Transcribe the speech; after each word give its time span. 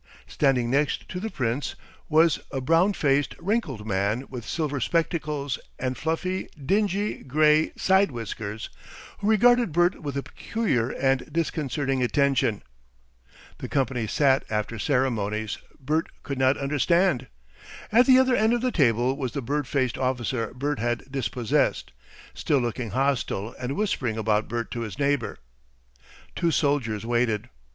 Standing 0.25 0.71
next 0.71 1.05
the 1.13 1.29
Prince 1.29 1.75
was 2.09 2.39
a 2.51 2.59
brown 2.59 2.93
faced, 2.93 3.35
wrinkled 3.37 3.85
man 3.85 4.25
with 4.31 4.47
silver 4.49 4.79
spectacles 4.79 5.59
and 5.77 5.95
fluffy, 5.95 6.49
dingy 6.65 7.21
grey 7.21 7.71
side 7.75 8.09
whiskers, 8.09 8.71
who 9.19 9.27
regarded 9.27 9.71
Bert 9.71 10.01
with 10.01 10.17
a 10.17 10.23
peculiar 10.23 10.89
and 10.89 11.31
disconcerting 11.31 12.01
attention. 12.01 12.63
The 13.59 13.69
company 13.69 14.07
sat 14.07 14.43
after 14.49 14.79
ceremonies 14.79 15.59
Bert 15.79 16.09
could 16.23 16.39
not 16.39 16.57
understand. 16.57 17.27
At 17.91 18.07
the 18.07 18.17
other 18.17 18.35
end 18.35 18.53
of 18.53 18.61
the 18.61 18.71
table 18.71 19.15
was 19.15 19.33
the 19.33 19.41
bird 19.43 19.67
faced 19.67 19.99
officer 19.99 20.51
Bert 20.55 20.79
had 20.79 21.11
dispossessed, 21.11 21.91
still 22.33 22.57
looking 22.57 22.89
hostile 22.89 23.53
and 23.59 23.75
whispering 23.75 24.17
about 24.17 24.47
Bert 24.47 24.71
to 24.71 24.79
his 24.79 24.97
neighbour. 24.97 25.37
Two 26.35 26.49
soldiers 26.49 27.05
waited. 27.05 27.49